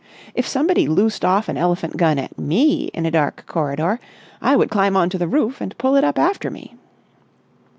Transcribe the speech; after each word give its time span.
If 0.33 0.47
somebody 0.47 0.87
loosed 0.87 1.23
off 1.23 1.47
an 1.47 1.57
elephant 1.57 1.95
gun 1.95 2.17
at 2.17 2.35
me 2.35 2.85
in 2.91 3.05
a 3.05 3.11
dark 3.11 3.43
corridor, 3.45 3.99
I 4.41 4.55
would 4.55 4.71
climb 4.71 4.97
on 4.97 5.11
to 5.11 5.19
the 5.19 5.27
roof 5.27 5.61
and 5.61 5.77
pull 5.77 5.95
it 5.95 6.03
up 6.03 6.17
after 6.17 6.49
me. 6.49 6.75